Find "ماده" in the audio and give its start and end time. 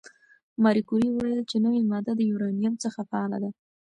1.91-2.13